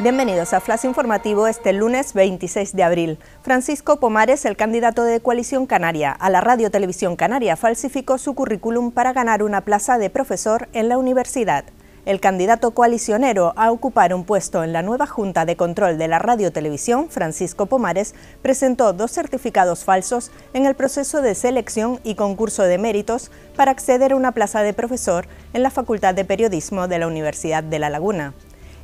Bienvenidos 0.00 0.52
a 0.52 0.60
Flash 0.60 0.84
Informativo 0.84 1.48
este 1.48 1.72
lunes 1.72 2.14
26 2.14 2.76
de 2.76 2.84
abril. 2.84 3.18
Francisco 3.42 3.98
Pomares, 3.98 4.44
el 4.44 4.56
candidato 4.56 5.02
de 5.02 5.18
Coalición 5.18 5.66
Canaria 5.66 6.12
a 6.12 6.30
la 6.30 6.40
Radio 6.40 6.70
Televisión 6.70 7.16
Canaria, 7.16 7.56
falsificó 7.56 8.16
su 8.16 8.36
currículum 8.36 8.92
para 8.92 9.12
ganar 9.12 9.42
una 9.42 9.62
plaza 9.62 9.98
de 9.98 10.08
profesor 10.08 10.68
en 10.72 10.88
la 10.88 10.98
universidad. 10.98 11.64
El 12.06 12.20
candidato 12.20 12.70
coalicionero 12.70 13.54
a 13.56 13.72
ocupar 13.72 14.14
un 14.14 14.22
puesto 14.22 14.62
en 14.62 14.72
la 14.72 14.82
nueva 14.82 15.08
Junta 15.08 15.44
de 15.44 15.56
Control 15.56 15.98
de 15.98 16.06
la 16.06 16.20
Radio 16.20 16.52
Televisión, 16.52 17.10
Francisco 17.10 17.66
Pomares, 17.66 18.14
presentó 18.40 18.92
dos 18.92 19.10
certificados 19.10 19.82
falsos 19.84 20.30
en 20.52 20.64
el 20.64 20.76
proceso 20.76 21.22
de 21.22 21.34
selección 21.34 21.98
y 22.04 22.14
concurso 22.14 22.62
de 22.62 22.78
méritos 22.78 23.32
para 23.56 23.72
acceder 23.72 24.12
a 24.12 24.16
una 24.16 24.30
plaza 24.30 24.62
de 24.62 24.74
profesor 24.74 25.26
en 25.54 25.64
la 25.64 25.70
Facultad 25.70 26.14
de 26.14 26.24
Periodismo 26.24 26.86
de 26.86 27.00
la 27.00 27.08
Universidad 27.08 27.64
de 27.64 27.80
La 27.80 27.90
Laguna 27.90 28.32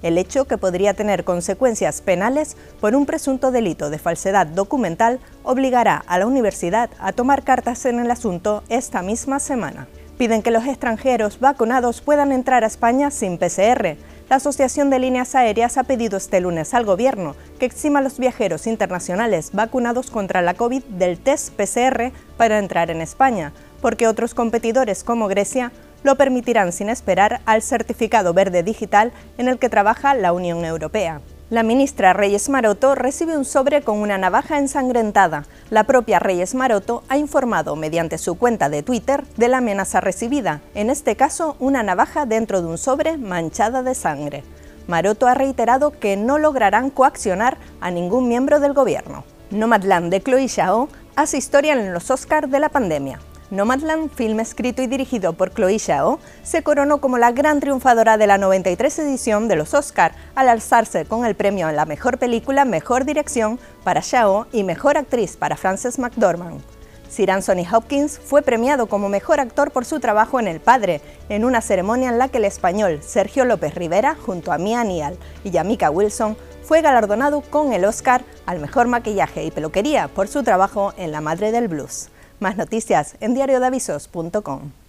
el 0.04 0.18
hecho 0.18 0.44
que 0.44 0.58
podría 0.58 0.92
tener 0.92 1.24
consecuencias 1.24 2.02
penales 2.02 2.58
por 2.78 2.94
un 2.94 3.06
presunto 3.06 3.50
delito 3.50 3.88
de 3.88 3.98
falsedad 3.98 4.46
documental 4.46 5.18
obligará 5.42 6.04
a 6.06 6.18
la 6.18 6.26
universidad 6.26 6.90
a 6.98 7.12
tomar 7.12 7.42
cartas 7.42 7.86
en 7.86 7.98
el 7.98 8.10
asunto 8.10 8.62
esta 8.68 9.00
misma 9.00 9.40
semana. 9.40 9.88
Piden 10.18 10.42
que 10.42 10.50
los 10.50 10.66
extranjeros 10.66 11.40
vacunados 11.40 12.02
puedan 12.02 12.32
entrar 12.32 12.64
a 12.64 12.66
España 12.66 13.10
sin 13.10 13.38
PCR. 13.38 13.96
La 14.28 14.36
Asociación 14.36 14.90
de 14.90 14.98
Líneas 14.98 15.34
Aéreas 15.34 15.78
ha 15.78 15.84
pedido 15.84 16.18
este 16.18 16.40
lunes 16.40 16.74
al 16.74 16.84
Gobierno 16.84 17.34
que 17.58 17.64
exima 17.64 18.00
a 18.00 18.02
los 18.02 18.18
viajeros 18.18 18.66
internacionales 18.66 19.50
vacunados 19.54 20.10
contra 20.10 20.42
la 20.42 20.52
COVID 20.52 20.84
del 20.84 21.18
test 21.18 21.54
PCR 21.54 22.12
para 22.36 22.58
entrar 22.58 22.90
en 22.90 23.00
España, 23.00 23.54
porque 23.80 24.06
otros 24.06 24.34
competidores 24.34 25.02
como 25.02 25.28
Grecia 25.28 25.72
lo 26.04 26.14
permitirán 26.14 26.70
sin 26.70 26.88
esperar 26.88 27.40
al 27.46 27.62
certificado 27.62 28.32
verde 28.32 28.62
digital 28.62 29.12
en 29.36 29.48
el 29.48 29.58
que 29.58 29.68
trabaja 29.68 30.14
la 30.14 30.32
Unión 30.32 30.64
Europea. 30.64 31.20
La 31.50 31.62
ministra 31.62 32.12
Reyes 32.12 32.48
Maroto 32.48 32.94
recibe 32.94 33.36
un 33.36 33.44
sobre 33.44 33.82
con 33.82 33.98
una 33.98 34.16
navaja 34.16 34.58
ensangrentada. 34.58 35.44
La 35.70 35.84
propia 35.84 36.18
Reyes 36.18 36.54
Maroto 36.54 37.02
ha 37.08 37.18
informado 37.18 37.76
mediante 37.76 38.18
su 38.18 38.36
cuenta 38.36 38.68
de 38.68 38.82
Twitter 38.82 39.24
de 39.36 39.48
la 39.48 39.58
amenaza 39.58 40.00
recibida, 40.00 40.62
en 40.74 40.88
este 40.88 41.16
caso 41.16 41.56
una 41.58 41.82
navaja 41.82 42.24
dentro 42.24 42.62
de 42.62 42.68
un 42.68 42.78
sobre 42.78 43.18
manchada 43.18 43.82
de 43.82 43.94
sangre. 43.94 44.42
Maroto 44.86 45.26
ha 45.26 45.34
reiterado 45.34 45.90
que 45.90 46.16
no 46.16 46.38
lograrán 46.38 46.90
coaccionar 46.90 47.56
a 47.80 47.90
ningún 47.90 48.28
miembro 48.28 48.60
del 48.60 48.72
gobierno. 48.72 49.24
Nomadland 49.50 50.10
de 50.10 50.22
Chloe 50.22 50.48
Zhao 50.48 50.88
hace 51.14 51.36
historia 51.36 51.74
en 51.74 51.92
los 51.92 52.10
Oscars 52.10 52.50
de 52.50 52.60
la 52.60 52.68
pandemia. 52.68 53.20
Nomadland, 53.54 54.10
film 54.10 54.40
escrito 54.40 54.82
y 54.82 54.86
dirigido 54.86 55.32
por 55.32 55.52
Chloe 55.54 55.78
Zhao, 55.78 56.18
se 56.42 56.62
coronó 56.62 57.00
como 57.00 57.18
la 57.18 57.32
gran 57.32 57.60
triunfadora 57.60 58.16
de 58.18 58.26
la 58.26 58.38
93 58.38 58.98
edición 58.98 59.48
de 59.48 59.56
los 59.56 59.74
Oscar 59.74 60.12
al 60.34 60.48
alzarse 60.48 61.04
con 61.04 61.24
el 61.24 61.34
premio 61.34 61.66
a 61.66 61.72
la 61.72 61.84
mejor 61.84 62.18
película, 62.18 62.64
mejor 62.64 63.04
dirección 63.04 63.58
para 63.84 64.02
Zhao 64.02 64.46
y 64.52 64.64
mejor 64.64 64.96
actriz 64.96 65.36
para 65.36 65.56
Frances 65.56 65.98
McDormand. 65.98 66.60
Sir 67.08 67.30
Anthony 67.30 67.64
Hopkins 67.72 68.18
fue 68.18 68.42
premiado 68.42 68.86
como 68.86 69.08
mejor 69.08 69.38
actor 69.38 69.70
por 69.70 69.84
su 69.84 70.00
trabajo 70.00 70.40
en 70.40 70.48
El 70.48 70.58
Padre, 70.58 71.00
en 71.28 71.44
una 71.44 71.60
ceremonia 71.60 72.08
en 72.08 72.18
la 72.18 72.28
que 72.28 72.38
el 72.38 72.44
español 72.44 73.00
Sergio 73.02 73.44
López 73.44 73.74
Rivera, 73.76 74.16
junto 74.16 74.52
a 74.52 74.58
Mia 74.58 74.82
Nial 74.82 75.16
y 75.44 75.50
Yamika 75.50 75.90
Wilson, 75.90 76.36
fue 76.64 76.82
galardonado 76.82 77.40
con 77.42 77.72
el 77.72 77.84
Oscar 77.84 78.24
al 78.46 78.58
mejor 78.58 78.88
maquillaje 78.88 79.44
y 79.44 79.52
peluquería 79.52 80.08
por 80.08 80.26
su 80.26 80.42
trabajo 80.42 80.92
en 80.96 81.12
La 81.12 81.20
Madre 81.20 81.52
del 81.52 81.68
Blues. 81.68 82.08
Más 82.44 82.58
noticias 82.58 83.16
en 83.20 83.32
diariodavisos.com. 83.32 84.83